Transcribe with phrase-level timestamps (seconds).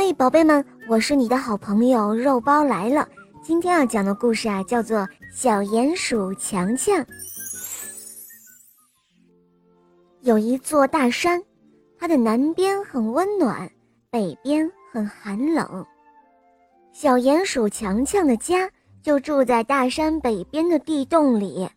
[0.00, 3.08] 嘿，宝贝们，我是你的好朋友肉包来了。
[3.42, 4.98] 今天要讲的故事啊，叫做
[5.32, 6.94] 《小鼹鼠强强》。
[10.20, 11.42] 有一座大山，
[11.98, 13.68] 它的南边很温暖，
[14.08, 15.84] 北边很寒冷。
[16.92, 18.70] 小鼹鼠强强的家
[19.02, 21.68] 就住在大山北边的地洞里。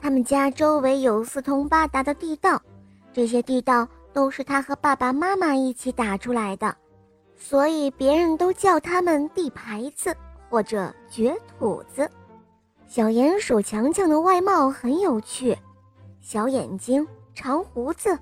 [0.00, 2.62] 他们家周围有四通八达的地道，
[3.12, 6.76] 这些地道都是他和爸爸妈妈一起打出来的。
[7.44, 10.16] 所以别人都叫他们地牌子
[10.48, 12.08] 或者掘土子。
[12.86, 15.58] 小鼹鼠强强的外貌很有趣，
[16.20, 18.16] 小眼睛，长胡子，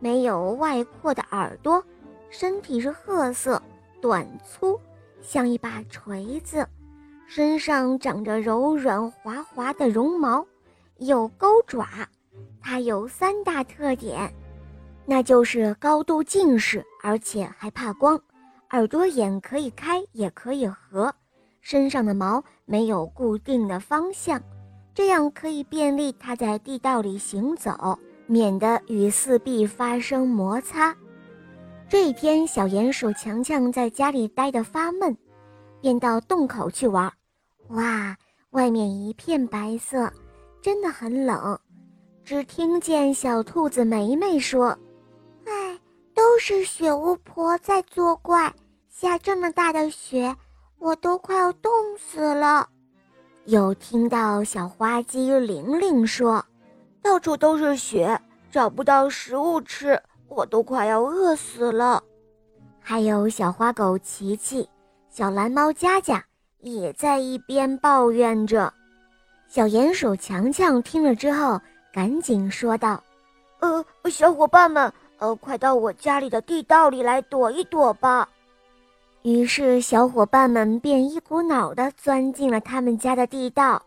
[0.00, 1.82] 没有外扩的耳朵，
[2.28, 3.60] 身体是褐色，
[4.02, 4.78] 短粗，
[5.22, 6.68] 像一把锤子，
[7.26, 10.46] 身上长着柔软滑滑的绒毛，
[10.98, 11.88] 有钩爪。
[12.60, 14.32] 它有三大特点，
[15.06, 18.20] 那就是高度近视，而且还怕光。
[18.70, 21.14] 耳朵眼可以开也可以合，
[21.62, 24.42] 身上的毛没有固定的方向，
[24.94, 30.94] 这样可以便利它在地道里行走，免得与四壁发生摩擦。
[31.88, 35.16] 这一天，小鼹鼠强强在家里待得发闷，
[35.80, 37.10] 便到洞口去玩。
[37.68, 38.14] 哇，
[38.50, 40.12] 外面一片白色，
[40.60, 41.58] 真的很冷。
[42.22, 44.78] 只听见小兔子梅梅说。
[46.50, 48.50] 是雪巫婆在作怪，
[48.88, 50.34] 下这么大的雪，
[50.78, 52.66] 我都快要冻死了。
[53.44, 56.42] 又听到小花鸡玲玲说
[57.04, 58.18] ：“到处都是雪，
[58.50, 62.02] 找不到食物吃，我都快要饿死了。”
[62.80, 64.66] 还有小花狗琪琪、
[65.10, 66.24] 小蓝猫佳佳
[66.60, 68.72] 也在一边抱怨着。
[69.48, 71.60] 小鼹鼠强强听了之后，
[71.92, 73.04] 赶紧说道
[73.60, 78.28] ：“呃，小伙伴们。”呃，快到我家里的地道里来躲一躲吧！
[79.22, 83.82] 于是小伙伴们便一股脑的钻进了他们家的地道。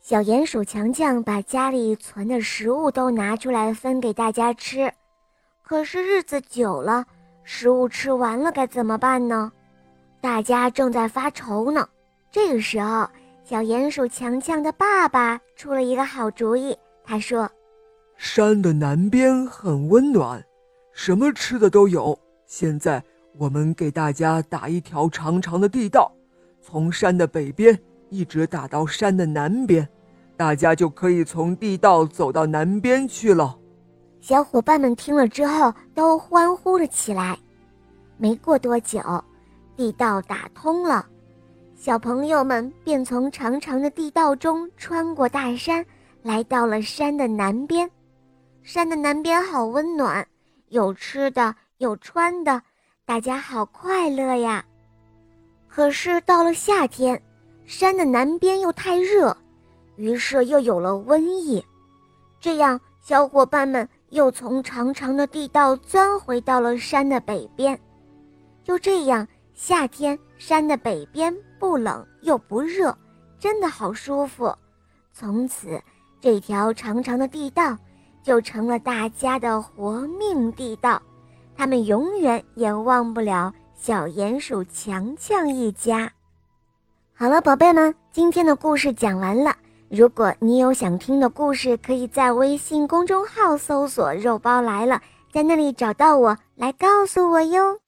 [0.00, 4.92] 小鼹鼠强强把家里存的食物都拿出来分给大家吃，
[5.62, 7.04] 可是日子久了，
[7.42, 9.52] 食物吃完了该怎么办呢？
[10.20, 11.86] 大家正在发愁呢。
[12.30, 13.06] 这个时候，
[13.44, 17.48] 小鼹鼠强强的爸爸出了一个好主意，他说
[18.16, 20.42] ：“山的南边很温暖。”
[20.94, 22.18] 什么吃的都有。
[22.46, 23.02] 现在
[23.36, 26.10] 我们给大家打一条长长的地道，
[26.62, 27.78] 从山的北边
[28.08, 29.86] 一直打到山的南边，
[30.36, 33.58] 大家就可以从地道走到南边去了。
[34.20, 37.36] 小伙伴们听了之后都欢呼了起来。
[38.16, 39.02] 没过多久，
[39.76, 41.04] 地道打通了，
[41.74, 45.84] 小朋友们便从长长的地道中穿过大山，
[46.22, 47.90] 来到了山的南边。
[48.62, 50.24] 山的南边好温暖。
[50.74, 52.60] 有吃的，有穿的，
[53.04, 54.64] 大家好快乐呀！
[55.68, 57.22] 可是到了夏天，
[57.64, 59.36] 山的南边又太热，
[59.94, 61.64] 于是又有了瘟疫。
[62.40, 67.80] 这样，小伙伴们又从长长的地道钻回到了山的北边。
[68.64, 69.24] 就这样，
[69.54, 72.92] 夏天山的北边不冷又不热，
[73.38, 74.52] 真的好舒服。
[75.12, 75.80] 从此，
[76.20, 77.78] 这条长长的地道。
[78.24, 81.00] 就成了大家的活命地道，
[81.54, 86.10] 他们永远也忘不了小鼹鼠强强一家。
[87.12, 89.54] 好了，宝贝们，今天的故事讲完了。
[89.90, 97.78] 如果你有想听的故事，可以在微信公众号搜索“肉包来了”，在那里找到我，来告诉我哟。